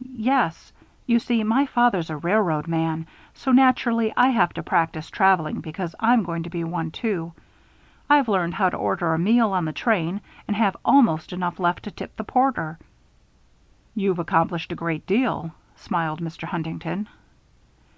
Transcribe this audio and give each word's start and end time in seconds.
"Yes. 0.00 0.72
You 1.06 1.18
see, 1.18 1.44
my 1.44 1.66
father's 1.66 2.08
a 2.08 2.16
railroad 2.16 2.66
man, 2.66 3.06
so, 3.34 3.52
naturally, 3.52 4.10
I 4.16 4.28
have 4.30 4.54
to 4.54 4.62
practice 4.62 5.10
traveling 5.10 5.60
because 5.60 5.94
I'm 6.00 6.22
going 6.22 6.44
to 6.44 6.48
be 6.48 6.64
one, 6.64 6.90
too. 6.92 7.34
I've 8.08 8.26
learned 8.30 8.54
how 8.54 8.70
to 8.70 8.78
order 8.78 9.12
a 9.12 9.18
meal 9.18 9.52
on 9.52 9.66
the 9.66 9.72
train 9.74 10.22
and 10.48 10.56
have 10.56 10.78
almost 10.82 11.30
enough 11.34 11.60
left 11.60 11.82
to 11.82 11.90
tip 11.90 12.16
the 12.16 12.24
porter." 12.24 12.78
"You've 13.94 14.18
accomplished 14.18 14.72
a 14.72 14.76
great 14.76 15.06
deal," 15.06 15.52
smiled 15.76 16.22
Mr. 16.22 16.44
Huntington. 16.48 17.06